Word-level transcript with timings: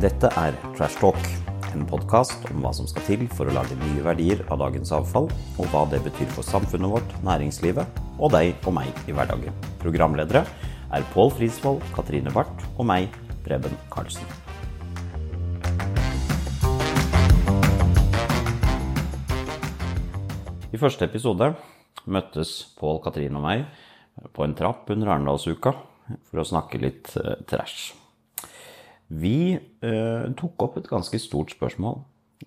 Dette 0.00 0.30
er 0.40 0.54
Trash 0.78 0.96
Talk, 0.96 1.18
en 1.74 1.82
podkast 1.84 2.46
om 2.48 2.62
hva 2.64 2.70
som 2.72 2.86
skal 2.88 3.04
til 3.04 3.24
for 3.36 3.50
å 3.50 3.52
lage 3.52 3.76
nye 3.82 4.00
verdier 4.00 4.38
av 4.48 4.62
dagens 4.62 4.94
avfall, 4.96 5.26
og 5.60 5.68
hva 5.74 5.82
det 5.92 6.00
betyr 6.06 6.30
for 6.32 6.46
samfunnet 6.46 6.88
vårt, 6.88 7.12
næringslivet 7.26 8.00
og 8.16 8.32
deg 8.32 8.54
og 8.64 8.78
meg 8.78 8.88
i 9.04 9.12
hverdagen. 9.12 9.52
Programledere 9.82 10.46
er 10.96 11.04
Pål 11.12 11.34
Frisvold, 11.36 11.84
Katrine 11.92 12.32
Barth 12.32 12.64
og 12.78 12.88
meg, 12.88 13.12
Preben 13.44 13.76
Karlsen. 13.92 14.24
I 20.72 20.80
første 20.80 21.12
episode 21.12 21.52
møttes 22.08 22.56
Pål, 22.80 23.02
Katrine 23.04 23.36
og 23.36 23.50
meg 23.50 23.68
på 24.32 24.48
en 24.48 24.56
trapp 24.56 24.88
under 24.96 25.12
Arendalsuka 25.12 25.76
for 25.76 26.40
å 26.40 26.52
snakke 26.56 26.80
litt 26.88 27.18
eh, 27.20 27.36
trash. 27.44 27.99
Vi 29.10 29.58
eh, 29.58 30.24
tok 30.38 30.62
opp 30.62 30.76
et 30.78 30.90
ganske 30.90 31.18
stort 31.18 31.50
spørsmål 31.56 31.98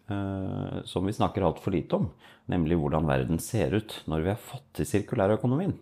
eh, 0.08 0.78
som 0.88 1.04
vi 1.04 1.16
snakker 1.16 1.44
altfor 1.44 1.76
lite 1.76 2.00
om, 2.00 2.08
nemlig 2.52 2.78
hvordan 2.80 3.10
verden 3.10 3.42
ser 3.44 3.76
ut 3.76 3.98
når 4.08 4.24
vi 4.24 4.32
har 4.32 4.40
fått 4.40 4.70
til 4.80 4.88
sirkulærøkonomien. 4.88 5.76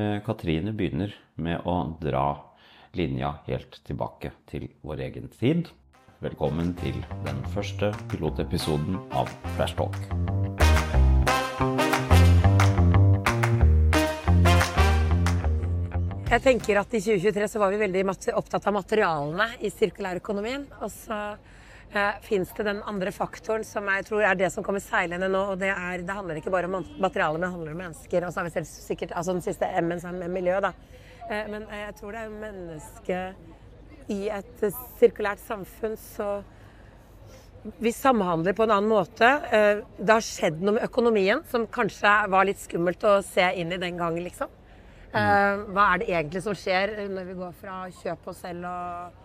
Eh, 0.00 0.16
Katrine 0.24 0.72
begynner 0.72 1.12
med 1.36 1.68
å 1.68 1.76
dra 2.00 2.26
linja 2.96 3.34
helt 3.44 3.82
tilbake 3.84 4.32
til 4.48 4.70
vår 4.80 5.04
egen 5.10 5.28
tid. 5.36 5.68
Velkommen 6.24 6.72
til 6.80 6.96
den 7.26 7.44
første 7.52 7.92
pilotepisoden 8.08 9.00
av 9.12 9.28
Flash 9.56 9.76
Talk. 9.76 10.51
Jeg 16.32 16.40
tenker 16.40 16.78
at 16.80 16.94
I 16.96 16.98
2023 17.04 17.46
så 17.52 17.60
var 17.60 17.74
vi 17.74 17.78
veldig 17.82 18.02
opptatt 18.40 18.64
av 18.70 18.72
materialene 18.72 19.50
i 19.60 19.68
sirkulærøkonomien. 19.68 20.62
Og 20.80 20.88
så 20.88 21.16
eh, 21.92 22.22
fins 22.24 22.54
det 22.56 22.64
den 22.70 22.78
andre 22.88 23.12
faktoren 23.12 23.66
som 23.68 23.90
jeg 23.92 24.06
tror 24.08 24.24
er 24.24 24.38
det 24.40 24.48
som 24.54 24.64
kommer 24.64 24.80
seilende 24.80 25.28
nå. 25.28 25.42
og 25.52 25.60
Det, 25.60 25.68
er, 25.68 26.00
det 26.00 26.16
handler 26.16 26.40
ikke 26.40 26.54
bare 26.54 26.70
om 26.70 26.78
materialer, 27.04 27.36
men 27.36 27.44
det 27.44 27.50
handler 27.52 27.74
om 27.74 27.82
mennesker. 27.82 28.24
Og 28.24 28.32
så 28.32 28.40
har 28.40 28.48
vi 28.48 28.54
selv 28.54 28.70
sikkert, 28.70 29.12
altså 29.12 29.34
Den 29.36 29.44
siste 29.44 29.68
M-en 29.82 30.00
sammen 30.00 30.24
med 30.24 30.32
miljø, 30.38 30.56
da. 30.64 30.72
Eh, 31.28 31.52
men 31.52 31.68
jeg 31.68 31.98
tror 32.00 32.16
det 32.16 32.24
er 32.24 32.40
mennesket 32.46 34.08
i 34.16 34.18
et 34.32 34.66
sirkulært 35.02 35.44
samfunn 35.44 36.00
så 36.00 36.30
vi 37.76 37.92
samhandler 37.92 38.56
på 38.56 38.64
en 38.64 38.72
annen 38.78 38.88
måte. 38.88 39.34
Eh, 39.52 39.84
det 40.00 40.16
har 40.16 40.24
skjedd 40.24 40.64
noe 40.64 40.80
med 40.80 40.88
økonomien 40.88 41.44
som 41.52 41.68
kanskje 41.68 42.16
var 42.32 42.48
litt 42.48 42.64
skummelt 42.64 43.04
å 43.04 43.18
se 43.20 43.52
inn 43.60 43.76
i 43.76 43.82
den 43.84 44.00
gangen, 44.00 44.24
liksom. 44.24 44.48
Uh, 45.12 45.66
hva 45.74 45.90
er 45.92 46.00
det 46.00 46.06
egentlig 46.08 46.40
som 46.44 46.56
skjer 46.56 46.94
når 47.12 47.26
vi 47.28 47.34
går 47.36 47.56
fra 47.60 47.82
kjøp 48.00 48.30
og 48.32 48.36
selg 48.38 48.64
og 48.64 49.18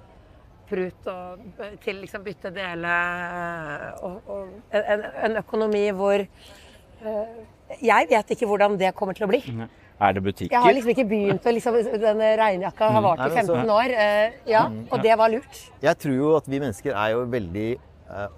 prut 0.68 1.06
og, 1.08 1.46
til 1.80 2.02
liksom 2.02 2.26
bytte 2.26 2.52
dele 2.52 2.96
og, 4.04 4.18
og 4.28 4.76
en, 4.76 5.06
en, 5.24 5.38
økonomi 5.40 5.86
hvor 5.96 6.26
Jeg 7.80 8.10
vet 8.10 8.34
ikke 8.36 8.50
hvordan 8.50 8.76
det 8.80 8.92
kommer 8.98 9.16
til 9.16 9.28
å 9.28 9.30
bli. 9.32 9.40
Er 9.48 10.18
det 10.18 10.24
butikker? 10.26 10.52
Jeg 10.58 10.64
har 10.66 10.76
liksom 10.76 10.92
ikke 10.92 11.08
begynt 11.08 11.48
å 11.48 11.54
liksom, 11.56 11.80
Denne 12.04 12.34
regnjakka 12.40 12.92
har 12.98 13.06
vart 13.06 13.24
i 13.24 13.30
15 13.32 13.54
mm. 13.54 13.72
år. 13.78 13.96
Ja, 14.50 14.66
mm. 14.72 14.84
og 14.92 15.08
det 15.08 15.16
var 15.20 15.32
lurt. 15.32 15.64
Jeg 15.84 16.00
tror 16.04 16.16
jo 16.18 16.36
at 16.38 16.52
vi 16.52 16.60
mennesker 16.62 16.94
er 16.94 17.16
jo 17.16 17.24
veldig 17.32 17.68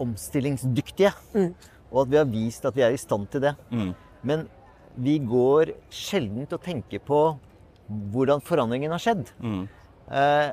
omstillingsdyktige. 0.05 1.11
Mm. 1.33 1.51
Og 1.89 2.03
at 2.03 2.13
vi 2.13 2.21
har 2.21 2.29
vist 2.29 2.65
at 2.69 2.77
vi 2.77 2.85
er 2.85 2.93
i 2.93 3.01
stand 3.01 3.27
til 3.33 3.43
det. 3.47 3.55
Mm. 3.73 3.91
Men 4.21 4.47
vi 4.95 5.17
går 5.21 5.73
sjelden 5.93 6.47
til 6.47 6.57
å 6.57 6.63
tenke 6.63 6.99
på 7.03 7.21
hvordan 8.13 8.41
forandringen 8.45 8.93
har 8.93 9.01
skjedd. 9.01 9.29
Mm. 9.41 9.63
Eh, 10.09 10.49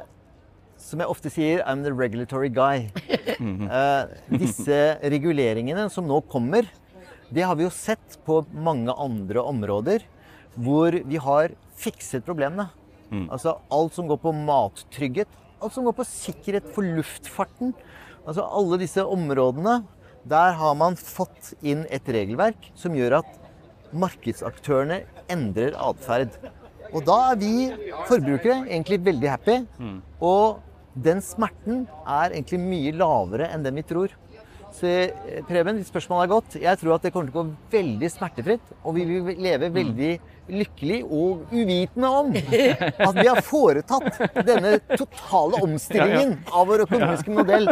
som 0.80 1.00
jeg 1.00 1.10
ofte 1.10 1.32
sier, 1.32 1.62
I'm 1.64 1.82
the 1.84 1.92
regulatory 1.92 2.50
guy. 2.52 2.88
eh, 3.80 4.02
disse 4.32 4.80
reguleringene 5.02 5.88
som 5.92 6.08
nå 6.08 6.20
kommer, 6.30 6.68
det 7.32 7.42
har 7.42 7.56
vi 7.58 7.66
jo 7.66 7.72
sett 7.74 8.20
på 8.26 8.42
mange 8.54 8.92
andre 8.92 9.42
områder 9.42 10.04
hvor 10.56 10.94
vi 10.94 11.18
har 11.20 11.56
fikset 11.76 12.24
problemene. 12.26 12.68
Mm. 13.10 13.26
Altså 13.30 13.56
alt 13.72 13.96
som 13.96 14.08
går 14.10 14.20
på 14.22 14.32
mattrygghet, 14.36 15.30
alt 15.60 15.74
som 15.74 15.86
går 15.86 15.96
på 15.98 16.06
sikkerhet 16.08 16.70
for 16.74 16.86
luftfarten. 16.86 17.74
Altså 18.26 18.46
alle 18.46 18.80
disse 18.82 19.02
områdene. 19.04 19.82
Der 20.26 20.56
har 20.58 20.72
man 20.74 20.96
fått 20.98 21.52
inn 21.62 21.84
et 21.86 22.08
regelverk 22.10 22.72
som 22.74 22.96
gjør 22.98 23.20
at 23.20 23.28
markedsaktørene 23.94 25.02
endrer 25.32 25.76
atferd. 25.78 26.34
Og 26.92 27.02
da 27.06 27.16
er 27.32 27.40
vi 27.40 27.52
forbrukere 28.08 28.64
egentlig 28.68 29.00
veldig 29.06 29.30
happy. 29.30 29.58
Mm. 29.78 29.98
Og 30.24 30.62
den 31.06 31.20
smerten 31.24 31.84
er 32.06 32.32
egentlig 32.32 32.60
mye 32.62 32.94
lavere 32.96 33.50
enn 33.52 33.66
den 33.66 33.76
vi 33.80 33.84
tror. 33.86 34.14
Så 34.76 34.86
eh, 34.86 35.42
Preben, 35.48 35.78
ditt 35.78 35.88
spørsmål 35.88 36.24
er 36.24 36.32
godt. 36.34 36.56
Jeg 36.60 36.80
tror 36.80 36.96
at 36.96 37.04
det 37.06 37.12
kommer 37.14 37.30
til 37.30 37.36
å 37.36 37.42
gå 37.42 37.76
veldig 37.76 38.10
smertefritt. 38.12 38.72
Og 38.84 38.98
vi 38.98 39.06
vil 39.08 39.36
leve 39.40 39.72
veldig 39.72 40.14
lykkelig 40.46 41.00
og 41.10 41.50
uvitende 41.50 42.10
om 42.20 42.28
at 42.36 43.16
vi 43.16 43.24
har 43.26 43.40
foretatt 43.42 44.20
denne 44.46 44.76
totale 44.92 45.58
omstillingen 45.66 46.36
av 46.52 46.68
vår 46.70 46.84
økonomiske 46.84 47.34
modell. 47.34 47.66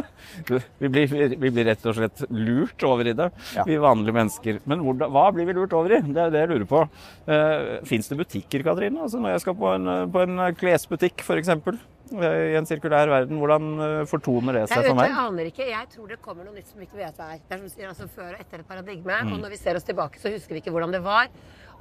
Vi 0.82 0.90
blir, 0.90 1.14
vi 1.38 1.52
blir 1.54 1.68
rett 1.70 1.86
og 1.86 1.94
slett 2.00 2.24
lurt 2.34 2.82
over 2.88 3.12
i 3.12 3.14
det, 3.16 3.30
vi 3.68 3.78
vanlige 3.78 4.18
mennesker. 4.18 4.60
Men 4.70 4.82
hvordan, 4.86 5.14
hva 5.14 5.28
blir 5.36 5.46
vi 5.50 5.58
lurt 5.60 5.76
over 5.76 5.98
i? 5.98 6.02
Det 6.08 6.26
er 6.26 6.34
det 6.34 6.44
jeg 6.44 6.52
lurer 6.54 6.68
på. 6.70 6.84
Uh, 7.28 7.34
eh, 7.34 7.72
Fins 7.86 8.10
det 8.10 8.18
butikker, 8.18 8.66
Katrine? 8.66 9.04
Altså 9.06 9.22
når 9.22 9.36
jeg 9.36 9.46
skal 9.46 9.58
på 9.60 9.74
en, 9.76 9.90
på 10.10 10.24
en 10.26 10.46
klesbutikk, 10.58 11.22
f.eks 11.22 11.54
i 12.12 12.56
en 12.58 12.66
sirkulær 12.68 13.08
verden. 13.08 13.38
Hvordan 13.40 13.70
eh, 13.80 14.00
fortoner 14.10 14.58
det 14.58 14.64
seg 14.70 14.84
for 14.84 14.98
meg? 14.98 15.08
Jeg 15.08 15.20
aner 15.22 15.48
ikke. 15.50 15.68
Jeg 15.70 15.88
tror 15.94 16.10
det 16.12 16.18
kommer 16.24 16.46
noe 16.46 16.56
nytt 16.58 16.68
som 16.68 16.82
vi 16.82 16.88
ikke 16.88 17.00
vet 17.00 17.20
hva 17.20 17.30
er. 17.34 17.40
Det 17.40 17.56
er 17.56 17.62
som 17.62 17.72
sier, 17.72 17.88
altså 17.90 18.08
Før 18.12 18.34
og 18.34 18.42
etter 18.44 18.60
et 18.60 18.68
paradigme. 18.68 19.16
Mm. 19.24 19.32
Og 19.36 19.40
når 19.46 19.54
vi 19.54 19.60
ser 19.62 19.78
oss 19.78 19.88
tilbake, 19.88 20.20
så 20.20 20.32
husker 20.34 20.56
vi 20.56 20.62
ikke 20.62 20.74
hvordan 20.74 20.94
det 20.94 21.00
var 21.04 21.32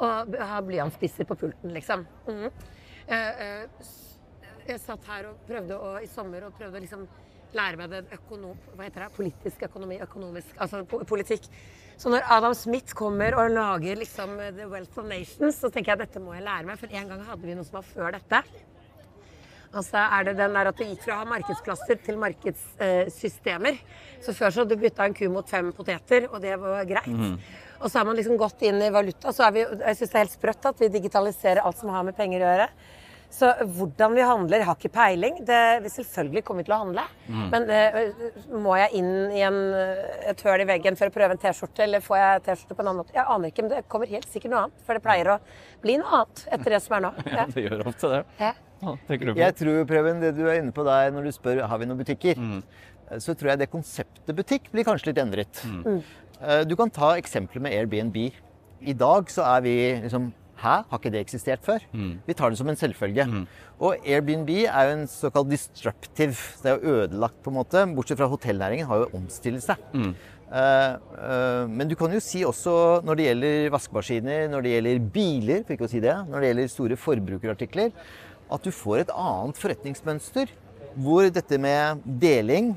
å 0.02 0.14
ha 0.54 0.64
blyantspisser 0.66 1.28
på 1.30 1.38
pulten, 1.38 1.74
liksom. 1.76 2.08
Mm. 2.26 2.48
Uh, 3.04 3.92
jeg 4.64 4.80
satt 4.80 5.06
her 5.12 5.28
og 5.30 5.44
prøvde 5.48 5.76
å, 5.76 5.94
i 6.02 6.10
sommer 6.10 6.48
og 6.48 6.56
prøvde 6.58 6.80
å 6.80 6.84
liksom 6.84 7.06
lære 7.54 7.80
meg 7.80 7.92
det 7.92 8.02
økonom... 8.16 8.58
Hva 8.74 8.88
heter 8.88 9.06
det? 9.06 9.14
Politisk 9.18 9.66
økonomi, 9.68 10.00
økonomisk 10.02 10.58
Altså 10.64 10.82
politikk. 10.88 11.50
Så 12.00 12.10
når 12.10 12.26
Adam 12.34 12.56
Smith 12.58 12.96
kommer 12.98 13.36
og 13.38 13.52
lager 13.54 14.00
liksom 14.00 14.38
The 14.58 14.66
Wealth 14.72 14.98
of 15.04 15.10
Nations, 15.12 15.60
så 15.60 15.70
tenker 15.70 15.94
jeg 15.94 16.00
at 16.00 16.08
dette 16.08 16.24
må 16.24 16.34
jeg 16.34 16.48
lære 16.48 16.66
meg. 16.70 16.80
For 16.82 16.96
en 16.96 17.12
gang 17.12 17.26
hadde 17.28 17.46
vi 17.46 17.58
noe 17.58 17.68
som 17.68 17.78
var 17.78 17.86
før 17.92 18.16
dette. 18.18 18.42
Altså 19.74 19.98
er 20.04 20.28
det 20.28 20.38
den 20.38 20.56
der 20.56 20.70
at 20.70 20.78
du 20.78 20.86
gikk 20.86 21.04
fra 21.08 21.18
å 21.18 21.22
ha 21.24 21.30
markedsplasser 21.32 22.02
til 22.06 22.20
markedssystemer. 22.22 23.80
så 24.24 24.34
før 24.38 24.54
så 24.56 24.66
du 24.70 24.76
bytta 24.80 25.08
en 25.08 25.16
ku 25.18 25.26
mot 25.34 25.50
fem 25.50 25.72
poteter, 25.74 26.30
og 26.32 26.42
det 26.42 26.56
var 26.62 26.86
greit. 26.86 27.08
Mm. 27.10 27.38
Og 27.82 27.92
så 27.92 28.00
har 28.00 28.06
man 28.06 28.16
liksom 28.16 28.38
gått 28.40 28.62
inn 28.64 28.82
i 28.82 28.92
valuta. 28.94 29.34
Så 29.34 29.44
er 29.44 29.56
vi, 29.56 29.64
jeg 29.66 29.98
syns 29.98 30.12
det 30.12 30.20
er 30.20 30.24
helt 30.24 30.36
sprøtt 30.38 30.68
at 30.70 30.84
vi 30.84 30.92
digitaliserer 30.94 31.66
alt 31.66 31.82
som 31.82 31.92
har 31.92 32.06
med 32.08 32.16
penger 32.16 32.44
å 32.44 32.52
gjøre. 32.52 32.68
Så 33.34 33.50
hvordan 33.76 34.14
vi 34.14 34.22
handler, 34.30 34.62
har 34.62 34.78
ikke 34.78 34.92
peiling. 34.94 35.40
Det, 35.46 35.60
vi 35.82 35.90
selvfølgelig 35.90 36.44
kommer 36.46 36.62
vi 36.62 36.68
til 36.68 36.76
å 36.76 36.82
handle. 36.84 37.06
Mm. 37.26 37.46
Men 37.50 37.64
det, 37.66 37.80
eh, 37.98 38.36
må 38.62 38.76
jeg 38.78 39.02
inn 39.02 39.14
i 39.34 39.42
en, 39.42 39.58
et 40.30 40.44
høl 40.46 40.62
i 40.62 40.68
veggen 40.70 41.00
for 41.00 41.10
å 41.10 41.16
prøve 41.16 41.34
en 41.34 41.42
T-skjorte, 41.42 41.82
eller 41.88 42.04
får 42.06 42.20
jeg 42.20 42.44
T-skjorte 42.46 42.78
på 42.78 42.86
en 42.86 42.92
annen 42.92 43.02
måte? 43.02 43.16
Jeg 43.18 43.26
aner 43.26 43.50
ikke, 43.50 43.66
men 43.66 43.74
det 43.74 43.88
kommer 43.90 44.14
helt 44.14 44.30
sikkert 44.30 44.54
noe 44.54 44.68
annet. 44.68 44.86
For 44.86 45.00
det 45.00 45.06
pleier 45.08 45.32
å 45.34 45.40
bli 45.82 45.98
noe 45.98 46.20
annet 46.20 46.46
etter 46.54 46.78
det 46.78 46.82
som 46.86 47.00
er 47.00 47.08
nå. 47.08 47.12
Ja, 47.26 47.34
ja 47.42 47.48
det 47.58 47.66
gjør 47.66 47.90
ofte 47.90 48.14
det. 48.14 48.22
Ja 48.44 48.54
tenker 49.08 49.30
du 49.30 49.34
på? 49.34 49.40
Jeg 49.42 49.58
tror, 49.60 49.84
Preben, 49.90 50.20
det 50.24 50.34
du 50.38 50.44
er 50.48 50.60
inne 50.62 50.74
på 50.76 50.86
der 50.88 51.14
når 51.16 51.30
du 51.30 51.36
spør 51.36 51.64
har 51.70 51.82
vi 51.82 51.90
noen 51.90 52.02
butikker, 52.02 52.40
mm. 52.40 52.60
så 53.24 53.36
tror 53.38 53.54
jeg 53.54 53.64
det 53.64 53.72
konseptet 53.74 54.38
butikk 54.38 54.70
blir 54.74 54.88
kanskje 54.88 55.12
litt 55.12 55.24
endret. 55.24 55.64
Mm. 55.68 55.82
mm. 55.88 56.04
Eh, 56.44 56.64
du 56.68 56.76
kan 56.76 56.92
ta 56.92 57.14
eksempelet 57.20 57.64
med 57.64 57.76
Airbnb. 57.78 58.18
I 58.84 58.96
dag 59.00 59.30
så 59.32 59.46
er 59.56 59.62
vi 59.64 59.76
liksom 60.06 60.34
Hæ, 60.64 60.78
har 60.88 61.00
ikke 61.00 61.12
det 61.12 61.20
eksistert 61.20 61.64
før? 61.66 61.84
Mm. 61.92 62.12
Vi 62.24 62.34
tar 62.40 62.54
det 62.54 62.58
som 62.60 62.70
en 62.72 62.78
selvfølge. 62.80 63.26
Mm. 63.28 63.42
Og 63.84 64.06
Airbnb 64.08 64.52
er 64.62 64.86
jo 64.86 64.94
en 64.94 65.08
såkalt 65.12 65.50
disruptive. 65.52 66.38
Det 66.62 66.70
er 66.72 66.78
jo 66.78 66.94
ødelagt, 67.02 67.42
på 67.44 67.52
en 67.52 67.58
måte. 67.58 67.82
Bortsett 67.98 68.22
fra 68.22 68.30
hotellnæringen 68.32 68.88
har 68.88 69.02
jo 69.02 69.10
omstilt 69.18 69.66
seg. 69.66 69.82
Mm. 69.92 70.14
Uh, 70.54 70.94
uh, 71.18 71.64
men 71.68 71.90
du 71.90 71.98
kan 72.00 72.14
jo 72.14 72.22
si 72.24 72.46
også 72.46 73.02
når 73.04 73.20
det 73.20 73.26
gjelder 73.28 73.70
vaskemaskiner, 73.74 74.46
når 74.54 74.64
det 74.64 74.74
gjelder 74.76 75.06
biler, 75.18 75.64
for 75.66 75.76
ikke 75.76 75.90
å 75.90 75.92
si 75.92 76.04
det, 76.04 76.16
når 76.30 76.40
det 76.40 76.52
gjelder 76.52 76.72
store 76.72 77.00
forbrukerartikler, 77.02 77.92
at 78.54 78.66
du 78.66 78.74
får 78.74 79.04
et 79.04 79.14
annet 79.14 79.60
forretningsmønster. 79.60 80.52
Hvor 80.94 81.30
dette 81.34 81.58
med 81.58 82.04
deling, 82.22 82.74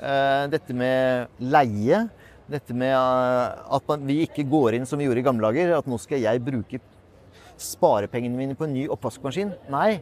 eh, 0.00 0.46
dette 0.50 0.74
med 0.74 1.30
leie, 1.38 2.08
dette 2.50 2.74
med 2.74 2.94
eh, 2.94 3.76
at 3.76 3.92
vi 4.06 4.22
ikke 4.26 4.46
går 4.50 4.78
inn 4.78 4.88
som 4.88 4.98
vi 4.98 5.06
gjorde 5.06 5.22
i 5.22 5.28
gamle 5.28 5.50
dager, 5.50 5.76
at 5.78 5.90
nå 5.90 6.00
skal 6.02 6.22
jeg 6.22 6.42
bruke 6.42 6.82
sparepengene 7.60 8.36
mine 8.36 8.56
på 8.58 8.66
en 8.66 8.74
ny 8.74 8.88
oppvaskmaskin. 8.90 9.52
Nei, 9.70 10.00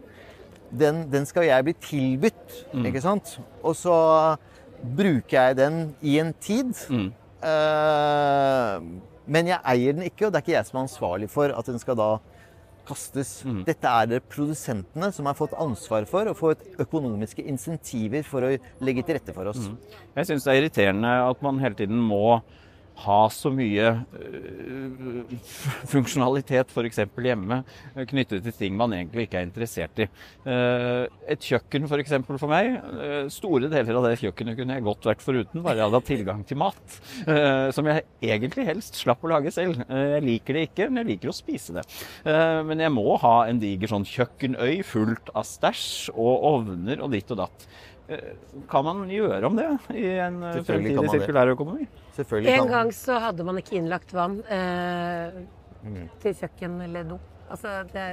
den, 0.70 1.04
den 1.12 1.26
skal 1.28 1.48
jeg 1.48 1.66
bli 1.66 1.76
tilbudt, 1.82 2.56
mm. 2.72 2.88
ikke 2.88 3.04
sant? 3.04 3.36
Og 3.62 3.76
så 3.76 3.98
bruker 4.96 5.36
jeg 5.36 5.58
den 5.58 5.78
i 6.00 6.18
en 6.22 6.32
tid. 6.40 6.72
Mm. 6.88 7.08
Uh, 7.38 8.78
men 9.28 9.50
jeg 9.50 9.60
eier 9.72 9.96
den 9.96 10.06
ikke, 10.08 10.26
og 10.26 10.32
det 10.32 10.40
er 10.40 10.46
ikke 10.46 10.56
jeg 10.56 10.68
som 10.68 10.78
er 10.78 10.86
ansvarlig 10.86 11.28
for 11.32 11.52
at 11.54 11.68
den 11.68 11.80
skal 11.82 11.98
da 11.98 12.10
kastes. 12.88 13.32
Dette 13.66 13.90
er 13.90 14.08
det 14.10 14.22
produsentene 14.32 15.10
som 15.14 15.28
har 15.28 15.36
fått 15.38 15.56
ansvar 15.60 16.06
for 16.10 16.30
og 16.30 16.38
fått 16.38 16.64
økonomiske 16.80 17.44
insentiver 17.48 18.24
for 18.26 18.46
å 18.46 18.54
legge 18.84 19.04
til 19.04 19.18
rette 19.18 19.34
for 19.36 19.52
oss. 19.52 19.68
Jeg 20.16 20.30
syns 20.30 20.46
det 20.46 20.54
er 20.54 20.62
irriterende 20.62 21.12
at 21.28 21.44
man 21.44 21.60
hele 21.62 21.78
tiden 21.78 22.00
må 22.00 22.40
ha 23.04 23.18
så 23.30 23.50
mye 23.54 23.90
øh, 24.18 25.34
funksjonalitet 25.90 26.72
f.eks. 26.74 26.98
hjemme 27.22 27.60
øh, 27.96 28.04
knyttet 28.10 28.42
til 28.46 28.54
ting 28.56 28.76
man 28.78 28.92
egentlig 28.96 29.26
ikke 29.28 29.38
er 29.40 29.46
interessert 29.46 30.02
i. 30.02 30.06
Eh, 30.48 31.04
Et 31.30 31.44
kjøkken 31.44 31.86
f.eks. 31.88 32.14
For, 32.26 32.40
for 32.42 32.50
meg. 32.52 32.72
eh, 32.98 33.28
Store 33.32 33.68
deler 33.70 33.98
av 34.00 34.06
det 34.08 34.16
kjøkkenet 34.22 34.58
kunne 34.58 34.78
jeg 34.78 34.86
godt 34.88 35.08
vært 35.10 35.22
foruten, 35.24 35.62
bare 35.64 35.78
jeg 35.78 35.86
hadde 35.86 36.00
hatt 36.00 36.08
tilgang 36.10 36.42
til 36.48 36.60
mat. 36.60 36.98
eh, 37.26 37.68
Som 37.76 37.86
jeg 37.90 38.04
egentlig 38.24 38.66
helst 38.68 38.98
slapp 39.02 39.22
å 39.24 39.32
lage 39.34 39.52
selv. 39.54 39.82
Eh, 39.88 40.16
Jeg 40.18 40.24
liker 40.26 40.58
det 40.58 40.66
ikke, 40.70 40.88
men 40.90 41.02
jeg 41.04 41.10
liker 41.14 41.32
å 41.32 41.36
spise 41.36 41.76
det. 41.78 41.84
Eh, 42.24 42.62
Men 42.68 42.78
jeg 42.82 42.90
må 42.94 43.16
ha 43.22 43.36
en 43.48 43.60
diger 43.62 43.88
sånn 43.94 44.04
kjøkkenøy 44.08 44.82
fullt 44.84 45.30
av 45.36 45.44
stæsj 45.46 46.10
og 46.14 46.44
ovner 46.54 47.00
og 47.04 47.12
ditt 47.14 47.30
og 47.30 47.38
datt. 47.44 47.68
Eh, 48.08 48.34
Kan 48.70 48.84
man 48.88 49.06
gjøre 49.12 49.44
om 49.46 49.56
det 49.56 49.68
i 49.94 50.06
en 50.18 50.42
eh, 50.42 50.58
fremtidig 50.64 51.10
sirkulærøkonomi? 51.14 51.86
Selvfølgelig 52.18 52.54
En 52.54 52.64
kan 52.66 52.72
gang 52.74 52.92
så 52.96 53.18
hadde 53.22 53.46
man 53.46 53.60
ikke 53.62 53.78
innlagt 53.78 54.12
vann 54.16 54.40
eh, 54.50 55.38
Mm. 55.78 56.08
til 56.18 56.34
kjøkken 56.34 56.72
eller 56.82 57.04
do. 57.06 57.16
Altså 57.48 57.84
det, 57.92 58.06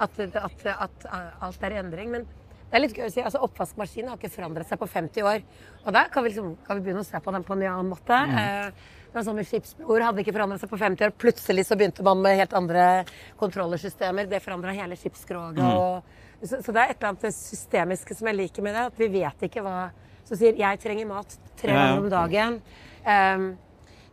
at, 0.00 0.20
at, 0.20 0.62
at 0.72 1.04
alt 1.44 1.66
er 1.68 1.74
i 1.74 1.80
endring. 1.82 2.08
Men 2.14 2.24
det 2.24 2.78
er 2.78 2.82
litt 2.86 2.96
gøy 2.96 3.04
å 3.04 3.12
si. 3.12 3.20
altså 3.20 3.42
Oppvaskmaskinen 3.44 4.08
har 4.08 4.16
ikke 4.16 4.32
forandret 4.32 4.70
seg 4.70 4.80
på 4.80 4.88
50 4.88 5.26
år. 5.28 5.42
Og 5.84 5.92
der 5.92 6.08
kan 6.08 6.24
vi, 6.24 6.32
liksom, 6.32 6.54
kan 6.64 6.78
vi 6.78 6.86
begynne 6.86 7.04
å 7.04 7.06
se 7.06 7.20
på 7.20 7.34
den 7.36 7.44
på 7.44 7.52
en 7.52 7.66
annen 7.68 7.90
måte. 7.92 8.16
Mm. 8.16 8.38
Eh, 8.40 8.88
var 9.12 9.26
sånn 9.26 9.36
med 9.36 9.44
skipsbord 9.50 10.06
hadde 10.06 10.24
ikke 10.24 10.32
forandret 10.32 10.62
seg 10.62 10.72
på 10.72 10.80
50 10.80 11.04
år. 11.04 11.12
Plutselig 11.20 11.66
så 11.68 11.76
begynte 11.76 12.06
man 12.06 12.22
med 12.24 12.38
helt 12.40 12.56
andre 12.56 12.86
kontrollersystemer. 13.42 14.30
Det 14.30 14.40
forandra 14.40 14.72
hele 14.72 14.96
skipsskroget. 14.96 15.60
Mm. 15.60 16.46
Så, 16.48 16.62
så 16.64 16.72
det 16.72 16.80
er 16.80 16.94
et 16.94 16.96
eller 16.96 17.12
annet 17.12 17.36
systemiske 17.36 18.16
som 18.16 18.30
jeg 18.32 18.40
liker 18.40 18.64
med 18.64 18.74
det. 18.78 18.86
At 18.88 18.98
vi 19.04 19.10
vet 19.20 19.44
ikke 19.50 19.62
hva 19.66 19.76
Som 20.32 20.38
sier 20.40 20.56
'jeg 20.56 20.80
trenger 20.80 21.04
mat 21.04 21.34
tre 21.60 21.74
ganger 21.76 21.98
om 22.00 22.08
dagen'. 22.08 22.60
Um, 23.04 23.58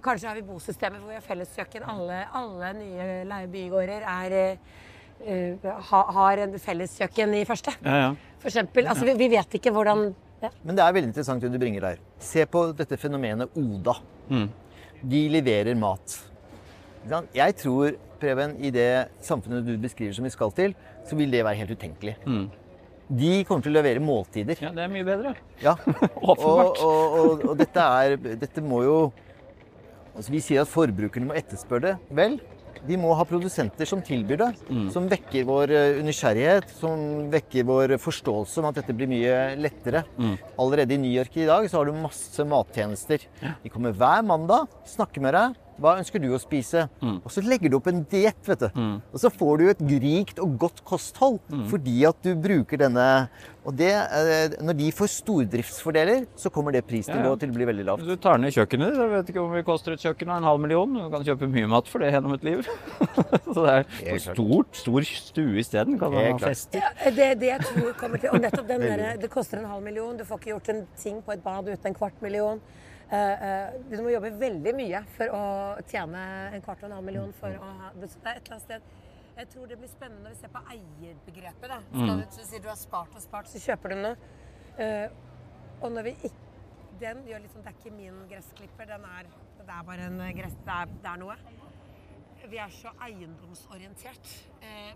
kanskje 0.04 0.27
har 0.27 0.36
vi 0.36 0.42
bosystemer 0.42 1.00
hvor 1.00 1.07
vi 1.07 1.16
har 1.16 1.24
felleskjøkken. 1.24 1.86
Alle, 1.88 2.27
alle 2.36 2.74
nye 2.75 3.06
leiebygårder 3.24 4.04
er, 4.04 4.57
ha, 5.63 6.01
har 6.12 6.44
en 6.44 6.60
felleskjøkken 6.60 7.38
i 7.39 7.45
første. 7.45 7.71
Ja, 7.86 7.95
ja. 7.95 8.12
For 8.39 8.51
eksempel. 8.51 8.86
Altså, 8.86 9.06
vi, 9.06 9.13
vi 9.13 9.30
vet 9.31 9.56
ikke 9.56 9.71
hvordan 9.71 10.13
ja. 10.42 10.51
Men 10.63 10.75
det 10.75 10.83
er 10.83 10.92
veldig 10.92 11.10
interessant 11.13 11.42
det 11.42 11.54
du 11.54 11.60
bringer 11.60 11.88
der. 11.88 12.04
Se 12.19 12.44
på 12.45 12.66
dette 12.75 13.00
fenomenet 13.00 13.56
ODA. 13.56 13.95
Mm. 14.30 14.48
De 15.10 15.27
leverer 15.39 15.75
mat. 15.80 16.19
Jeg 17.31 17.56
tror, 17.56 17.95
Preben, 18.19 18.57
i 18.60 18.71
det 18.75 19.07
samfunnet 19.24 19.63
du 19.63 19.77
beskriver 19.80 20.12
som 20.13 20.27
vi 20.27 20.36
skal 20.36 20.51
til, 20.51 20.75
så 21.07 21.16
vil 21.16 21.31
det 21.31 21.45
være 21.48 21.62
helt 21.63 21.71
utenkelig. 21.80 22.18
Mm. 22.27 22.50
De 23.09 23.31
kommer 23.47 23.65
til 23.65 23.73
å 23.73 23.79
levere 23.79 24.03
måltider. 24.03 24.59
ja, 24.61 24.69
det 24.75 24.83
er 24.85 24.91
mye 24.94 25.07
bedre. 25.07 25.33
Ja. 25.63 25.73
Åpenbart. 26.21 26.77
Og, 26.77 26.83
og, 26.85 27.17
og, 27.17 27.44
og 27.51 27.57
dette 27.57 27.81
er 28.03 28.15
Dette 28.38 28.61
må 28.61 28.83
jo 28.85 29.00
altså 30.19 30.33
Vi 30.33 30.41
sier 30.44 30.61
at 30.65 30.69
forbrukerne 30.69 31.29
må 31.29 31.35
etterspørre 31.39 31.85
det. 31.85 31.94
Vel, 32.17 32.33
de 32.88 32.97
må 33.00 33.13
ha 33.15 33.23
produsenter 33.27 33.88
som 33.88 34.01
tilbyr 34.03 34.39
det. 34.41 34.50
Som 34.94 35.07
vekker 35.11 35.45
vår 35.47 35.71
eh, 35.75 36.00
nysgjerrighet, 36.03 36.69
som 36.79 37.29
vekker 37.31 37.65
vår 37.67 37.94
forståelse 38.03 38.59
om 38.61 38.67
at 38.69 38.79
dette 38.81 38.95
blir 38.95 39.09
mye 39.11 39.38
lettere. 39.59 40.03
Allerede 40.59 40.95
i 40.95 41.00
New 41.01 41.11
York 41.13 41.35
i 41.39 41.47
dag 41.50 41.65
så 41.71 41.79
har 41.81 41.89
du 41.89 41.97
masse 42.03 42.45
mattjenester. 42.47 43.25
De 43.63 43.71
kommer 43.73 43.95
hver 43.95 44.25
mandag, 44.27 44.67
snakker 44.91 45.23
med 45.23 45.35
deg. 45.38 45.57
Hva 45.79 45.95
ønsker 45.99 46.19
du 46.21 46.27
å 46.35 46.39
spise? 46.41 46.87
Og 47.01 47.29
så 47.31 47.43
legger 47.45 47.71
du 47.71 47.77
opp 47.79 47.87
en 47.91 48.03
diett, 48.11 48.39
vet 48.47 48.65
du. 48.67 48.81
Og 49.13 49.19
så 49.21 49.31
får 49.31 49.61
du 49.61 49.69
et 49.71 49.83
rikt 50.03 50.39
og 50.43 50.57
godt 50.61 50.83
kosthold 50.87 51.39
fordi 51.69 52.03
at 52.07 52.19
du 52.25 52.33
bruker 52.39 52.77
denne 52.81 53.05
Og 53.67 53.75
det, 53.77 53.91
eh, 53.91 54.53
når 54.63 54.73
de 54.79 54.87
får 54.95 55.09
stordriftsfordeler, 55.19 56.23
så 56.39 56.49
kommer 56.49 56.73
det 56.73 56.81
prisnivået 56.87 57.25
Ja, 57.27 57.33
ja. 57.35 57.39
til 57.41 57.51
å 57.51 57.57
bli 57.57 57.65
veldig 57.67 57.85
lavt. 57.85 58.05
Du 58.07 58.15
tar 58.15 58.39
ned 58.41 58.55
kjøkkenet, 58.55 58.95
jeg 58.97 59.11
vet 59.11 59.29
ikke 59.29 59.43
om 59.43 59.51
vi 59.53 59.61
koster 59.67 59.93
et 59.93 60.01
kjøkken 60.01 60.31
av 60.31 60.39
en 60.39 60.47
halv 60.47 60.63
million. 60.63 60.95
Du 60.95 61.09
kan 61.13 61.25
kjøpe 61.27 61.49
mye 61.51 61.67
mat 61.69 61.87
for 61.91 62.01
det 62.01 62.09
gjennom 62.13 62.33
et 62.33 62.47
liv. 62.47 62.63
Så 63.53 63.59
det 63.65 63.75
er 63.75 63.85
det 63.99 64.15
er 64.15 64.23
stort, 64.23 64.73
stor 64.79 65.05
stue 65.05 65.59
isteden. 65.61 65.99
Kan 66.01 66.15
man 66.15 66.31
ha 66.31 66.37
fester. 66.41 66.81
Ja, 66.81 67.11
det, 67.13 67.29
det 67.43 67.51
jeg 67.51 67.67
tror 67.67 67.93
kommer 67.99 68.21
til 68.23 68.33
Og 68.33 68.41
nettopp 68.41 68.67
den 68.71 68.81
derre 68.87 69.13
Det 69.21 69.29
koster 69.29 69.59
en 69.61 69.69
halv 69.69 69.83
million. 69.85 70.17
Du 70.17 70.25
får 70.25 70.39
ikke 70.41 70.53
gjort 70.55 70.69
en 70.73 70.81
ting 71.03 71.21
på 71.25 71.35
et 71.35 71.43
bad 71.43 71.69
uten 71.69 71.91
en 71.91 71.99
kvart 71.99 72.17
million. 72.25 72.63
Eh, 73.09 73.44
eh, 73.44 73.77
du 73.89 74.03
må 74.06 74.11
jobbe 74.13 74.29
veldig 74.38 74.71
mye 74.77 75.00
for 75.15 75.31
å 75.33 75.45
tjene 75.89 76.19
en 76.53 76.61
kvart 76.61 76.83
og 76.83 76.91
en 76.91 77.00
halv 77.00 77.07
million 77.07 77.31
for 77.39 77.56
å 77.57 77.69
ha 77.79 77.88
det. 77.95 78.09
Det 78.13 78.19
er 78.21 78.38
et 78.38 78.44
eller 78.44 78.57
annet 78.59 78.67
sted 78.67 78.91
Jeg 79.39 79.50
tror 79.53 79.71
det 79.71 79.77
blir 79.79 79.89
spennende 79.89 80.27
når 80.27 80.35
vi 80.35 80.41
ser 80.44 80.51
på 80.53 80.61
eierbegrepet. 80.75 81.71
Da. 81.71 81.79
Skal 81.88 82.21
du, 82.21 82.23
si 82.35 82.45
sier 82.51 82.61
du 82.61 82.69
har 82.69 82.77
spart 82.77 83.17
og 83.17 83.23
spart, 83.23 83.50
så 83.50 83.61
kjøper 83.63 83.95
du 83.95 84.01
noe. 84.03 84.29
Uh, 84.79 85.07
og 85.81 85.91
når 85.91 86.06
vi 86.06 86.11
ikke 86.29 86.45
Den 87.01 87.23
gjør 87.27 87.41
liksom 87.44 87.63
Det 87.63 87.71
er 87.71 87.77
ikke 87.79 87.95
min 87.95 88.19
gressklipper. 88.29 88.88
Den 88.91 89.07
er, 89.09 89.29
det 89.57 89.73
er 89.73 89.88
bare 89.88 90.09
en 90.11 90.21
gress... 90.38 90.57
Det 90.67 90.75
er, 90.75 90.94
det 91.01 91.13
er 91.13 91.21
noe. 91.23 91.38
Vi 92.51 92.59
er 92.61 92.75
så 92.75 92.94
eiendomsorientert. 93.07 94.35
Uh, 94.61 94.94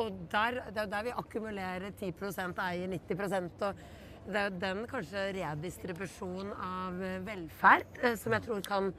og 0.00 0.22
der, 0.32 0.62
det 0.72 0.86
er 0.86 0.92
der 0.94 1.08
vi 1.10 1.18
akkumulerer 1.20 1.92
10% 2.00 2.62
eier 2.64 2.94
90% 2.96 3.66
og 3.68 3.84
det 4.26 4.38
er 4.38 4.50
jo 4.50 4.60
den 4.62 4.84
kanskje 4.90 5.24
redistribusjon 5.36 6.52
av 6.54 7.02
eh, 7.02 7.18
velferd 7.26 7.98
eh, 8.02 8.14
som 8.20 8.36
jeg 8.36 8.46
tror 8.46 8.62
kan 8.66 8.92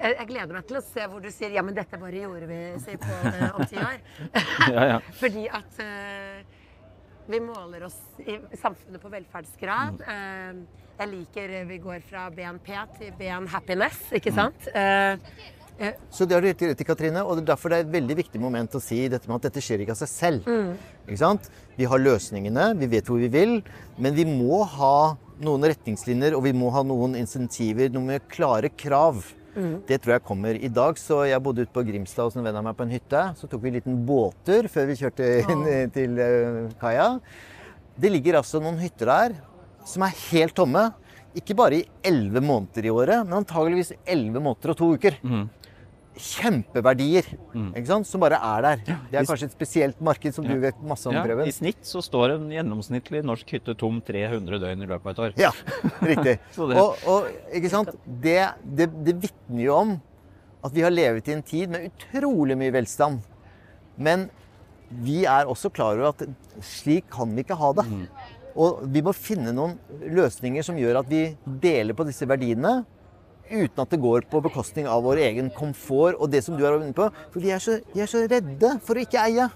jeg, 0.00 0.14
jeg 0.14 0.28
gleder 0.30 0.56
meg 0.56 0.68
til 0.68 0.78
å 0.78 0.84
se 0.84 1.06
hvor 1.12 1.20
du 1.20 1.28
sier 1.34 1.52
ja, 1.52 1.64
men 1.66 1.76
dette 1.76 1.98
bare 2.00 2.22
gjorde 2.22 2.48
vi 2.48 2.60
si 2.84 2.94
på 3.00 3.18
eh, 3.28 3.50
om 3.50 3.66
ti 3.68 3.80
år. 3.82 4.00
Ja, 4.74 4.86
ja. 4.94 4.98
Fordi 5.20 5.44
at 5.50 5.80
uh, 5.82 6.60
vi 7.30 7.40
måler 7.42 7.84
oss 7.86 7.98
i 8.24 8.38
samfunnet 8.58 9.02
på 9.02 9.10
velferdsgrad. 9.12 10.00
Eh, 10.02 10.62
jeg 11.00 11.08
liker 11.12 11.52
vi 11.68 11.78
går 11.80 12.02
fra 12.04 12.26
BNP 12.34 12.70
til 12.98 13.12
BN 13.16 13.46
happiness, 13.52 14.00
ikke 14.16 14.32
sant? 14.34 14.66
Mm. 14.74 14.80
eh, 14.80 15.59
Så 16.12 16.26
det 16.28 16.36
har 16.36 16.44
du 16.44 16.48
helt 16.50 16.62
rett 16.62 16.80
i, 16.82 16.84
Katrine. 16.84 17.22
Og 17.24 17.38
det 17.38 17.42
er 17.46 17.50
derfor 17.54 17.72
det 17.72 17.78
er 17.80 17.86
et 17.86 17.94
veldig 17.94 18.16
viktig 18.18 18.40
moment 18.42 18.74
å 18.76 18.80
si 18.84 19.00
dette 19.08 19.28
med 19.30 19.38
at 19.40 19.48
dette 19.48 19.62
skjer 19.64 19.80
ikke 19.84 19.94
av 19.96 20.00
seg 20.02 20.10
selv. 20.12 20.48
Ikke 21.06 21.20
sant? 21.22 21.48
Vi 21.78 21.88
har 21.88 22.02
løsningene, 22.02 22.70
vi 22.78 22.86
vet 22.92 23.06
hvor 23.08 23.18
vi 23.22 23.30
vil, 23.32 23.58
men 23.96 24.14
vi 24.14 24.26
må 24.28 24.62
ha 24.76 25.16
noen 25.40 25.64
retningslinjer, 25.70 26.34
og 26.36 26.44
vi 26.44 26.52
må 26.52 26.68
ha 26.74 26.82
noen 26.84 27.14
insentiver, 27.16 27.88
noen 27.94 28.10
med 28.14 28.26
klare 28.28 28.68
krav. 28.68 29.22
Det 29.88 29.96
tror 30.02 30.12
jeg 30.18 30.22
kommer 30.28 30.54
i 30.54 30.68
dag. 30.70 30.98
Så 31.00 31.24
jeg 31.26 31.40
bodde 31.42 31.64
ute 31.64 31.72
på 31.74 31.82
Grimstad 31.88 32.28
hos 32.28 32.36
en 32.36 32.44
venn 32.46 32.54
av 32.60 32.62
meg 32.68 32.76
på 32.78 32.84
en 32.86 32.92
hytte. 32.94 33.22
Så 33.40 33.48
tok 33.50 33.64
vi 33.64 33.72
en 33.72 33.78
liten 33.80 33.96
båttur 34.06 34.68
før 34.70 34.86
vi 34.92 34.98
kjørte 35.00 35.30
inn 35.50 35.64
til 35.96 36.20
eh, 36.22 36.68
kaia. 36.80 37.08
Det 38.00 38.12
ligger 38.12 38.38
altså 38.38 38.60
noen 38.62 38.78
hytter 38.80 39.10
der 39.10 39.34
som 39.88 40.04
er 40.06 40.14
helt 40.30 40.54
tomme. 40.54 40.90
Ikke 41.34 41.54
bare 41.58 41.80
i 41.80 41.88
elleve 42.06 42.40
måneder 42.42 42.86
i 42.86 42.90
året, 42.92 43.24
men 43.26 43.40
antageligvis 43.40 43.92
elleve 44.04 44.40
måneder 44.42 44.72
og 44.74 44.78
to 44.78 44.92
uker. 44.98 45.18
Kjempeverdier 46.16 47.26
ikke 47.30 47.86
sant? 47.88 48.06
som 48.08 48.20
bare 48.22 48.38
er 48.42 48.64
der. 48.64 48.80
Det 49.10 49.18
er 49.20 49.26
kanskje 49.28 49.46
et 49.48 49.54
spesielt 49.54 50.00
marked 50.04 50.34
som 50.36 50.44
du 50.46 50.52
vet 50.62 50.78
masse 50.86 51.06
om, 51.08 51.14
Ja, 51.16 51.22
Preben. 51.24 51.46
I 51.48 51.54
snitt 51.54 51.80
så 51.86 52.02
står 52.04 52.34
en 52.36 52.48
gjennomsnittlig 52.52 53.22
norsk 53.26 53.52
hytte 53.56 53.74
tom 53.78 54.00
300 54.04 54.58
døgn 54.62 54.82
i 54.84 54.88
løpet 54.90 55.06
av 55.06 55.12
et 55.14 55.22
år. 55.24 55.38
Ja, 55.40 55.52
riktig. 56.02 56.36
Det- 56.56 56.80
og, 56.82 56.98
og 57.08 57.30
ikke 57.56 57.70
sant? 57.72 57.94
Det, 58.06 58.38
det, 58.64 58.90
det 59.06 59.16
vitner 59.22 59.64
jo 59.64 59.74
om 59.78 59.94
at 60.66 60.74
vi 60.76 60.82
har 60.84 60.92
levet 60.92 61.28
i 61.30 61.36
en 61.38 61.42
tid 61.46 61.70
med 61.72 61.88
utrolig 61.88 62.56
mye 62.60 62.74
velstand. 62.74 63.22
Men 63.96 64.28
vi 64.90 65.22
er 65.30 65.48
også 65.48 65.70
klar 65.72 65.94
over 65.96 66.10
at 66.10 66.26
slik 66.66 67.06
kan 67.14 67.30
vi 67.36 67.44
ikke 67.46 67.56
ha 67.56 67.70
det. 67.78 67.86
Og 68.60 68.80
vi 68.92 69.00
må 69.06 69.12
finne 69.16 69.52
noen 69.54 69.76
løsninger 70.10 70.64
som 70.66 70.76
gjør 70.76 70.98
at 71.04 71.08
vi 71.08 71.22
deler 71.62 71.94
på 71.96 72.04
disse 72.08 72.26
verdiene. 72.28 72.80
Uten 73.50 73.82
at 73.82 73.90
det 73.90 73.98
går 73.98 74.26
på 74.30 74.40
bekostning 74.44 74.86
av 74.86 75.02
vår 75.02 75.20
egen 75.26 75.50
komfort 75.50 76.18
og 76.20 76.30
det 76.30 76.44
som 76.46 76.54
du 76.58 76.62
er 76.62 76.76
inne 76.78 76.94
på. 76.94 77.08
For 77.34 77.42
vi 77.42 77.50
er 77.50 77.62
så, 77.62 77.80
vi 77.94 78.04
er 78.04 78.10
så 78.10 78.22
redde 78.30 78.76
for 78.86 78.94
å 78.94 79.02
ikke 79.02 79.24
eie. 79.26 79.48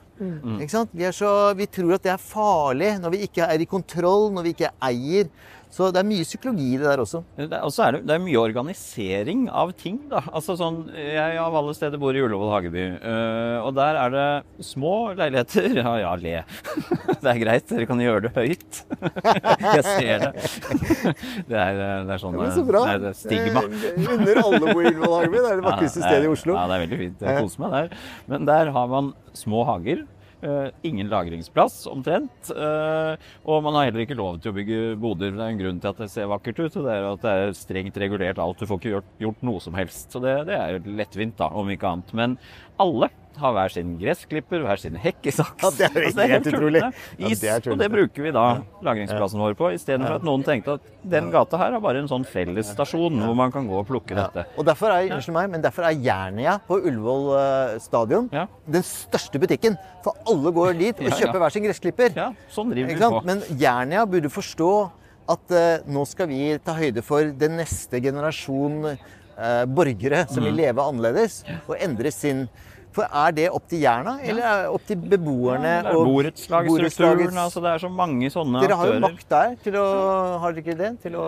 Ikke 0.58 0.72
sant? 0.72 0.90
Vi, 0.94 1.04
er 1.06 1.14
så, 1.14 1.30
vi 1.58 1.66
tror 1.70 1.96
at 1.96 2.06
det 2.06 2.12
er 2.14 2.22
farlig 2.22 2.92
når 3.02 3.14
vi 3.14 3.22
ikke 3.28 3.46
er 3.46 3.62
i 3.62 3.68
kontroll, 3.70 4.30
når 4.34 4.48
vi 4.48 4.54
ikke 4.56 4.72
eier. 4.90 5.30
Så 5.74 5.88
det 5.90 5.98
er 5.98 6.06
mye 6.06 6.22
psykologi 6.22 6.68
i 6.74 6.78
det 6.78 6.86
der 6.86 7.00
også. 7.02 7.24
Det 7.34 7.48
er- 7.50 7.64
Og 7.66 7.72
så 7.74 7.82
er 7.88 7.92
det, 7.96 8.00
det 8.06 8.14
er 8.14 8.20
mye 8.22 8.38
organisering 8.38 9.48
av 9.50 9.72
ting, 9.74 9.96
da. 10.08 10.20
Altså 10.30 10.54
sånn, 10.56 10.84
Jeg 10.94 11.36
av 11.42 11.54
alle 11.58 11.74
steder 11.74 11.98
bor 11.98 12.14
i 12.14 12.20
Ullevål 12.22 12.52
Hageby, 12.52 12.84
øh, 13.02 13.64
og 13.66 13.74
der 13.74 13.98
er 13.98 14.10
det 14.14 14.64
små 14.64 14.92
leiligheter. 15.18 15.74
Ja 15.84 15.96
ja, 15.98 16.14
le. 16.14 16.44
Det 17.24 17.26
er 17.32 17.40
greit, 17.42 17.66
dere 17.68 17.86
kan 17.90 17.98
gjøre 17.98 18.28
det 18.28 18.32
høyt. 18.36 18.80
Jeg 19.74 19.82
ser 19.82 20.18
det. 20.28 20.32
Det 21.48 21.58
er, 21.58 21.82
det 22.06 22.14
er 22.14 22.22
sånn 22.22 22.36
Men 22.38 22.52
så 22.54 22.64
bra. 22.68 22.84
Det 22.94 23.10
er 23.10 23.18
stigma. 23.18 23.64
Eh, 23.66 24.08
Under 24.14 24.42
alle 24.44 24.60
bor 24.70 24.82
i 24.84 24.92
Ullevål 24.94 25.16
Hageby. 25.24 25.38
Det 25.42 25.50
er 25.50 25.56
det 25.62 25.66
vakreste 25.72 26.00
Ja, 26.04 26.08
stedet 26.12 26.24
i 26.28 26.32
Oslo. 26.36 26.54
Ja, 26.54 26.66
det 26.70 26.76
er 26.78 26.84
veldig 26.86 26.98
fint. 27.02 27.26
Jeg 27.26 27.42
koser 27.42 27.64
meg 27.66 27.74
der. 27.74 28.02
Men 28.30 28.46
der 28.46 28.70
har 28.78 28.86
man 28.94 29.12
små 29.34 29.64
hager. 29.66 30.06
Eh, 30.44 30.68
ingen 30.86 31.10
lagringsplass, 31.12 31.84
omtrent. 31.90 32.52
eh, 32.54 33.16
og 33.44 33.64
man 33.64 33.78
har 33.78 33.88
heller 33.88 34.04
ikke 34.04 34.18
lov 34.18 34.38
til 34.40 34.52
å 34.52 34.56
bygge 34.58 34.80
boder. 35.00 35.34
Det 35.34 35.42
er 35.42 35.54
en 35.54 35.62
grunn 35.62 35.80
til 35.82 35.92
at 35.92 36.04
det 36.04 36.10
ser 36.12 36.30
vakkert 36.30 36.60
ut, 36.62 36.78
og 36.80 36.86
det 36.86 36.94
er 36.94 37.08
at 37.08 37.24
det 37.24 37.34
er 37.34 37.58
strengt 37.58 38.00
regulert 38.04 38.40
alt. 38.42 38.60
Du 38.60 38.68
får 38.70 38.80
ikke 38.82 38.94
gjort, 38.96 39.12
gjort 39.26 39.44
noe 39.50 39.64
som 39.64 39.76
helst. 39.78 40.08
Så 40.12 40.22
det, 40.24 40.36
det 40.50 40.60
er 40.60 40.80
lettvint, 40.84 41.36
da, 41.40 41.50
om 41.50 41.70
ikke 41.72 41.90
annet. 41.90 42.14
Men 42.16 42.38
alle 42.82 43.10
ha 43.40 43.50
hver 43.56 43.72
sin 43.74 43.94
gressklipper, 44.00 44.62
hver 44.64 44.78
sin 44.80 44.94
hekkesaks. 45.00 45.62
Ja, 45.62 45.70
det 45.74 45.86
er 45.88 45.94
jo 46.00 46.06
Altså, 46.08 46.26
helt 46.30 46.46
utrolig. 46.52 46.80
Ja, 46.84 47.28
Is, 47.28 47.40
det 47.40 47.50
er 47.50 47.70
og 47.72 47.78
det 47.80 47.88
bruker 47.92 48.22
vi 48.26 48.32
da 48.34 48.44
lagringsplassen 48.84 49.40
vår 49.42 49.54
på, 49.58 49.70
istedenfor 49.74 50.16
at 50.20 50.26
noen 50.26 50.44
tenkte 50.46 50.76
at 50.78 50.90
den 51.04 51.30
gata 51.34 51.58
her 51.60 51.76
er 51.76 51.80
bare 51.84 52.00
en 52.04 52.08
sånn 52.10 52.24
fellesstasjon 52.28 53.18
hvor 53.24 53.34
man 53.38 53.52
kan 53.54 53.66
gå 53.68 53.76
og 53.80 53.86
plukke 53.88 54.16
dette. 54.16 54.46
Og 54.58 54.64
derfor 54.68 54.92
er, 54.94 55.10
unnskyld 55.14 55.36
meg, 55.36 55.50
men 55.52 55.64
derfor 55.64 55.88
er 55.88 55.96
Jernia 56.00 56.58
på 56.68 56.78
Ullevål 56.80 57.30
eh, 57.38 57.78
stadion 57.84 58.28
Ja. 58.32 58.46
den 58.66 58.82
største 58.86 59.40
butikken. 59.42 59.76
For 60.04 60.16
alle 60.28 60.52
går 60.52 60.74
dit 60.78 60.98
og 61.00 61.08
Ja, 61.08 61.10
ja. 61.14 61.20
kjøper 61.24 61.40
hver 61.44 61.52
sin 61.54 61.64
gressklipper. 61.64 62.12
Ja, 62.16 62.30
sånn 62.52 62.70
driver 62.72 62.92
vi 62.94 63.00
på. 63.00 63.24
Men 63.24 63.42
Jernia 63.58 64.04
burde 64.06 64.30
forstå 64.32 64.70
at 65.26 65.52
uh, 65.56 65.78
nå 65.88 66.02
skal 66.06 66.28
vi 66.28 66.58
ta 66.60 66.74
høyde 66.76 67.00
for 67.00 67.24
den 67.32 67.54
neste 67.56 67.96
generasjon 68.04 68.82
uh, 68.92 69.64
borgere 69.64 70.26
som 70.28 70.42
Mm. 70.44 70.48
vil 70.50 70.58
leve 70.58 70.84
annerledes 70.84 71.38
og 71.66 71.76
endre 71.80 72.12
sin 72.12 72.42
For 72.94 73.08
er 73.10 73.34
det 73.34 73.48
opp 73.50 73.66
til 73.70 73.82
Jerna, 73.82 74.16
eller 74.22 74.46
er 74.46 74.62
det 74.62 74.72
opp 74.76 74.86
til 74.86 75.00
beboerne 75.02 75.74
Det 75.82 75.90
er 75.90 75.98
og 75.98 76.06
borettslagsstrukturen, 76.12 77.40
altså 77.44 77.62
det 77.64 77.72
er 77.74 77.82
så 77.82 77.90
mange 77.90 78.30
sånne 78.30 78.62
aktører. 78.62 78.70
Dere 78.70 78.78
har 78.80 78.92
jo 78.92 79.02
makt 79.08 79.28
der 79.34 79.58
til 79.64 79.80
å 79.80 79.86
Har 80.44 80.54
dere 80.54 80.62
ikke 80.62 80.78
det? 80.78 80.92
Til 81.02 81.18
å 81.18 81.26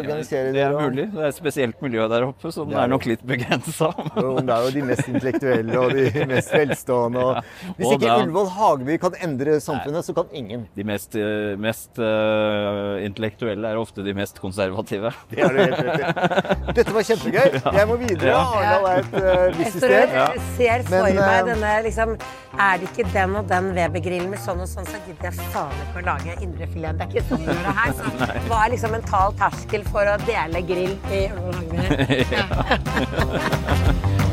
organisere 0.00 0.52
Det 0.52 0.64
er 0.66 0.76
mulig. 0.76 1.08
Det 1.14 1.24
er 1.24 1.32
et 1.32 1.40
spesielt 1.40 1.80
miljø 1.84 2.08
der 2.12 2.28
oppe, 2.28 2.52
så 2.52 2.66
den 2.66 2.74
Det 2.74 2.82
er 2.82 2.90
er 2.90 2.94
nok 2.94 3.06
litt 3.08 3.22
begrensa. 3.26 3.90
Det 4.20 4.54
er 4.54 4.66
jo 4.66 4.72
de 4.74 4.82
mest 4.88 5.08
intellektuelle 5.10 5.80
og 5.80 5.94
de 5.96 6.26
mest 6.30 6.54
velstående. 6.54 7.24
Og 7.24 7.50
hvis 7.78 7.86
Og 7.86 7.96
ikke 7.96 8.16
Ullevål 8.24 8.50
Hageby 8.56 8.98
kan 9.02 9.16
endre 9.24 9.58
samfunnet, 9.62 10.06
så 10.06 10.14
kan 10.16 10.30
ingen. 10.36 10.66
De 10.76 10.86
mest, 10.86 11.16
eh, 11.18 11.54
mest 11.60 12.00
uh, 12.00 12.98
intellektuelle 13.04 13.70
er 13.70 13.80
ofte 13.80 14.04
de 14.06 14.14
mest 14.16 14.40
konservative. 14.42 15.12
Det 15.30 15.44
har 15.44 15.54
du 15.54 15.60
helt 15.62 15.80
rett 15.86 16.00
i. 16.00 16.72
Dette 16.80 16.94
var 16.96 17.06
kjempegøy. 17.06 17.58
Jeg 17.78 17.90
må 17.90 17.98
videre. 18.00 18.32
Ja. 18.32 18.40
Arendal 18.50 18.90
er 18.90 19.04
et 19.04 19.12
uh, 19.14 19.62
står 19.76 19.86
sted. 19.86 20.89
For 20.92 21.20
meg 21.20 21.36
eh, 21.38 21.46
denne 21.48 21.72
liksom 21.86 22.14
Er 22.58 22.80
det 22.80 22.90
ikke 22.90 23.06
den 23.14 23.36
og 23.38 23.48
den 23.50 23.70
Weber-grillen 23.76 24.30
med 24.32 24.42
sånn 24.42 24.60
og 24.64 24.68
sånn, 24.70 24.88
så 24.88 25.00
gidder 25.06 25.30
jeg 25.30 25.50
faen 25.54 25.78
ikke 25.86 26.02
å 26.02 26.06
lage 26.10 26.36
indrefilet. 26.44 26.98
Det 26.98 27.06
er 27.06 27.10
ikke 27.14 27.26
sånn 27.28 27.40
vi 27.40 27.48
gjør 27.48 27.64
det 27.68 27.74
her. 27.78 27.90
Så 27.96 28.02
hva 28.50 28.58
er 28.64 28.74
liksom 28.74 28.94
mental 28.96 29.36
terskel 29.40 29.86
for 29.88 30.10
å 30.10 30.18
dele 30.26 30.64
grill 30.68 30.94
i 31.14 31.22
Ullevål 31.30 31.58
ja. 32.36 32.44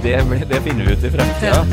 Det, 0.03 0.17
det 0.51 0.59
finner 0.65 0.83
vi 0.85 0.97
ut 0.97 1.07
i 1.07 1.13
fremtida. 1.13 1.63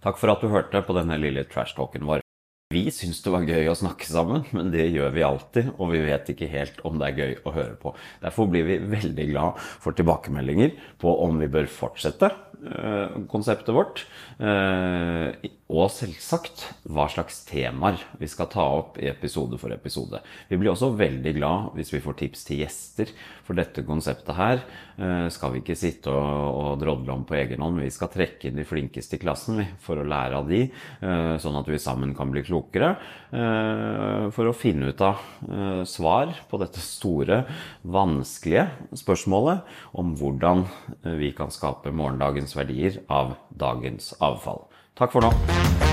Takk 0.00 0.16
for 0.16 0.32
at 0.32 0.40
du 0.40 0.48
hørte 0.48 0.80
på 0.86 0.96
denne 0.96 1.18
lille 1.20 1.44
trash-talken 1.50 2.06
vår. 2.08 2.24
Vi 2.70 2.84
syns 2.94 3.18
det 3.24 3.32
var 3.34 3.42
gøy 3.42 3.66
å 3.66 3.72
snakke 3.74 4.06
sammen, 4.06 4.44
men 4.54 4.68
det 4.70 4.84
gjør 4.94 5.10
vi 5.10 5.24
alltid, 5.26 5.72
og 5.82 5.88
vi 5.90 6.04
vet 6.04 6.28
ikke 6.30 6.46
helt 6.52 6.76
om 6.86 7.00
det 7.00 7.08
er 7.08 7.16
gøy 7.18 7.32
å 7.42 7.54
høre 7.56 7.72
på. 7.82 7.90
Derfor 8.22 8.46
blir 8.52 8.62
vi 8.68 8.76
veldig 8.92 9.24
glad 9.32 9.58
for 9.82 9.98
tilbakemeldinger 9.98 10.76
på 11.02 11.16
om 11.24 11.40
vi 11.42 11.48
bør 11.50 11.66
fortsette 11.66 12.30
eh, 12.30 13.16
konseptet 13.32 13.74
vårt, 13.74 14.04
eh, 14.38 15.50
og 15.70 15.90
selvsagt 15.94 16.64
hva 16.90 17.04
slags 17.10 17.44
temaer 17.46 18.00
vi 18.18 18.26
skal 18.30 18.48
ta 18.50 18.64
opp 18.80 18.96
i 18.98 19.06
episode 19.10 19.58
for 19.60 19.70
episode. 19.70 20.18
Vi 20.50 20.58
blir 20.58 20.72
også 20.72 20.90
veldig 20.98 21.32
glad 21.36 21.76
hvis 21.76 21.92
vi 21.94 22.02
får 22.02 22.16
tips 22.18 22.42
til 22.48 22.62
gjester, 22.64 23.12
for 23.46 23.58
dette 23.58 23.84
konseptet 23.86 24.34
her 24.38 24.62
eh, 24.62 25.28
skal 25.30 25.54
vi 25.54 25.62
ikke 25.62 25.78
sitte 25.78 26.10
og, 26.10 26.58
og 26.60 26.82
drodle 26.82 27.14
om 27.14 27.22
på 27.28 27.38
egen 27.38 27.62
hånd. 27.62 27.78
Vi 27.84 27.92
skal 27.94 28.10
trekke 28.12 28.50
inn 28.50 28.58
de 28.58 28.66
flinkeste 28.66 29.18
i 29.18 29.22
klassen 29.22 29.62
for 29.84 30.00
å 30.00 30.06
lære 30.06 30.40
av 30.40 30.50
de, 30.50 30.64
eh, 30.66 31.34
sånn 31.42 31.58
at 31.60 31.70
vi 31.70 31.80
sammen 31.82 32.14
kan 32.18 32.34
bli 32.34 32.42
klokere. 32.46 32.96
eh, 33.30 34.26
For 34.34 34.50
å 34.50 34.56
finne 34.56 34.90
ut 34.90 35.00
av 35.06 35.22
svar 35.86 36.32
på 36.50 36.58
dette 36.60 36.82
store, 36.82 37.44
vanskelige 37.86 38.66
spørsmålet 38.98 39.66
om 39.98 40.14
hvordan 40.18 40.64
vi 41.20 41.30
kan 41.36 41.50
skape 41.52 41.92
morgendagens 41.94 42.54
verdier 42.56 43.00
av 43.10 43.36
dagens 43.54 44.12
avfall. 44.22 44.66
Takk 45.00 45.12
for 45.12 45.22
nå. 45.22 45.89